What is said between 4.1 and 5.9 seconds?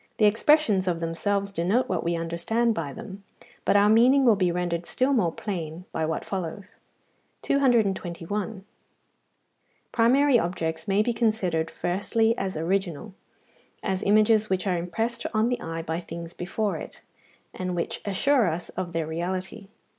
will be rendered still more plain